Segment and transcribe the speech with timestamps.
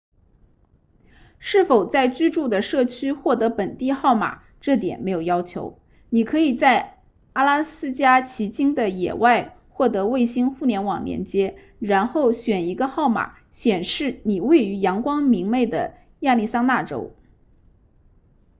[1.37, 6.97] 是否在居住的社区获得本地号码这点没有要求你可以在
[7.33, 17.15] 阿拉斯加奇金的野外获得卫星互联网连接然后选一个号码显示你位于阳光明媚的亚利桑那州